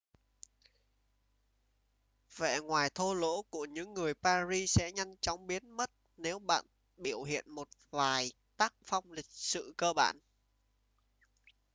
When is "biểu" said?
6.97-7.23